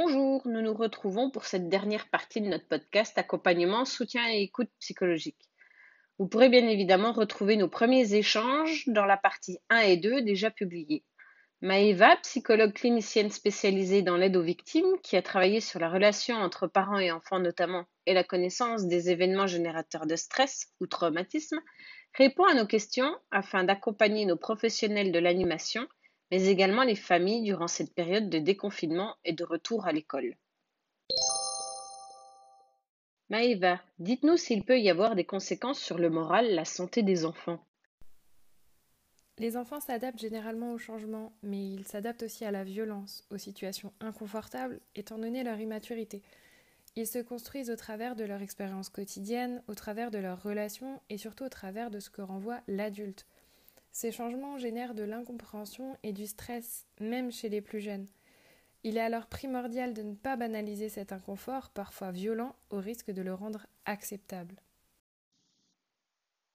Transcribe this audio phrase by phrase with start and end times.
[0.00, 4.70] Bonjour, nous nous retrouvons pour cette dernière partie de notre podcast Accompagnement, soutien et écoute
[4.78, 5.50] psychologique.
[6.20, 10.52] Vous pourrez bien évidemment retrouver nos premiers échanges dans la partie 1 et 2 déjà
[10.52, 11.02] publiés.
[11.62, 16.68] Maëva, psychologue clinicienne spécialisée dans l'aide aux victimes, qui a travaillé sur la relation entre
[16.68, 21.58] parents et enfants notamment et la connaissance des événements générateurs de stress ou traumatisme,
[22.14, 25.88] répond à nos questions afin d'accompagner nos professionnels de l'animation
[26.30, 30.36] mais également les familles durant cette période de déconfinement et de retour à l'école.
[33.30, 37.62] Maëva, dites-nous s'il peut y avoir des conséquences sur le moral, la santé des enfants.
[39.38, 43.92] Les enfants s'adaptent généralement au changement, mais ils s'adaptent aussi à la violence, aux situations
[44.00, 46.22] inconfortables, étant donné leur immaturité.
[46.96, 51.18] Ils se construisent au travers de leur expérience quotidienne, au travers de leurs relations et
[51.18, 53.26] surtout au travers de ce que renvoie l'adulte.
[53.92, 58.06] Ces changements génèrent de l'incompréhension et du stress, même chez les plus jeunes.
[58.84, 63.22] Il est alors primordial de ne pas banaliser cet inconfort, parfois violent, au risque de
[63.22, 64.54] le rendre acceptable.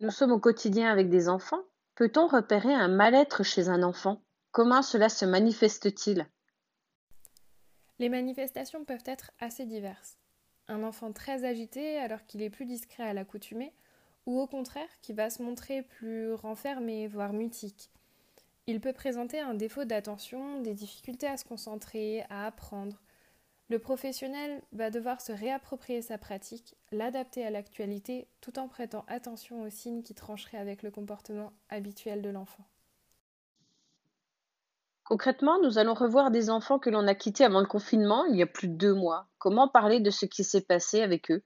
[0.00, 1.62] Nous sommes au quotidien avec des enfants.
[1.94, 4.20] Peut-on repérer un mal-être chez un enfant?
[4.50, 6.26] Comment cela se manifeste-t-il?
[7.98, 10.18] Les manifestations peuvent être assez diverses.
[10.68, 13.72] Un enfant très agité alors qu'il est plus discret à l'accoutumée
[14.26, 17.90] ou au contraire qui va se montrer plus renfermé, voire mutique.
[18.66, 23.00] Il peut présenter un défaut d'attention, des difficultés à se concentrer, à apprendre.
[23.68, 29.62] Le professionnel va devoir se réapproprier sa pratique, l'adapter à l'actualité, tout en prêtant attention
[29.62, 32.64] aux signes qui trancheraient avec le comportement habituel de l'enfant.
[35.04, 38.42] Concrètement, nous allons revoir des enfants que l'on a quittés avant le confinement, il y
[38.42, 39.28] a plus de deux mois.
[39.38, 41.44] Comment parler de ce qui s'est passé avec eux?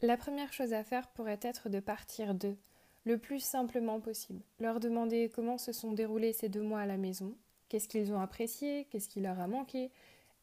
[0.00, 2.56] La première chose à faire pourrait être de partir d'eux,
[3.04, 4.42] le plus simplement possible.
[4.60, 7.34] Leur demander comment se sont déroulés ces deux mois à la maison,
[7.68, 9.90] qu'est-ce qu'ils ont apprécié, qu'est-ce qui leur a manqué,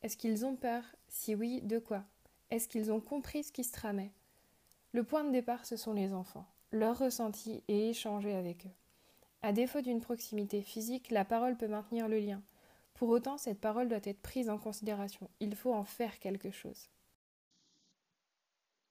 [0.01, 2.03] est-ce qu'ils ont peur, si oui, de quoi,
[2.49, 4.11] est-ce qu'ils ont compris ce qui se tramait.
[4.91, 8.73] Le point de départ, ce sont les enfants, leurs ressentis et échanger avec eux.
[9.41, 12.41] À défaut d'une proximité physique, la parole peut maintenir le lien.
[12.93, 15.29] Pour autant, cette parole doit être prise en considération.
[15.39, 16.89] Il faut en faire quelque chose.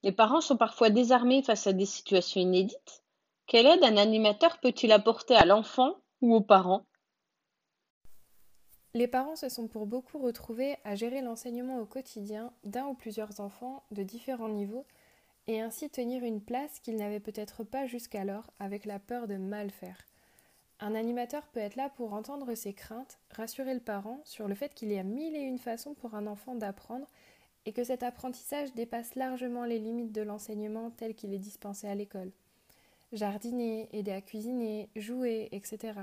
[0.04, 3.02] Les parents sont parfois désarmés face à des situations inédites.
[3.46, 6.84] Quelle aide un animateur peut-il apporter à l'enfant ou aux parents?
[8.92, 13.40] Les parents se sont pour beaucoup retrouvés à gérer l'enseignement au quotidien d'un ou plusieurs
[13.40, 14.84] enfants de différents niveaux
[15.46, 19.70] et ainsi tenir une place qu'ils n'avaient peut-être pas jusqu'alors avec la peur de mal
[19.70, 19.96] faire.
[20.80, 24.74] Un animateur peut être là pour entendre ses craintes, rassurer le parent sur le fait
[24.74, 27.06] qu'il y a mille et une façons pour un enfant d'apprendre
[27.66, 31.94] et que cet apprentissage dépasse largement les limites de l'enseignement tel qu'il est dispensé à
[31.94, 32.32] l'école.
[33.12, 36.00] Jardiner, aider à cuisiner, jouer, etc.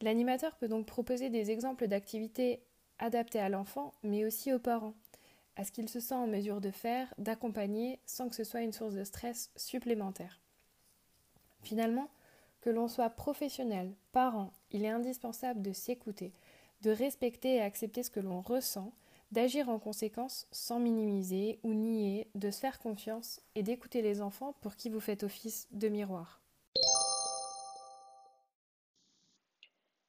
[0.00, 2.62] L'animateur peut donc proposer des exemples d'activités
[2.98, 4.94] adaptées à l'enfant, mais aussi aux parents,
[5.56, 8.72] à ce qu'il se sent en mesure de faire, d'accompagner, sans que ce soit une
[8.72, 10.40] source de stress supplémentaire.
[11.62, 12.08] Finalement,
[12.60, 16.32] que l'on soit professionnel, parent, il est indispensable de s'écouter,
[16.82, 18.92] de respecter et accepter ce que l'on ressent,
[19.32, 24.54] d'agir en conséquence sans minimiser ou nier, de se faire confiance et d'écouter les enfants
[24.60, 26.40] pour qui vous faites office de miroir.